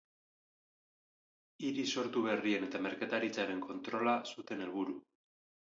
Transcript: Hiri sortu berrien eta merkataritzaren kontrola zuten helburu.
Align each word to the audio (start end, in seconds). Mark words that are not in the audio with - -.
Hiri 1.67 1.85
sortu 1.97 2.25
berrien 2.29 2.67
eta 2.71 2.83
merkataritzaren 2.89 3.65
kontrola 3.69 4.19
zuten 4.35 4.67
helburu. 4.69 5.03